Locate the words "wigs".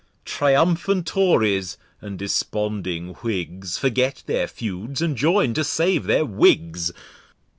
6.25-6.91